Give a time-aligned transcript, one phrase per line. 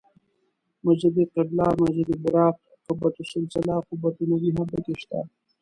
[0.85, 2.55] مسجد قبله، مسجد براق،
[2.87, 5.19] قبة السلسله، قبة النبی هم په کې شته.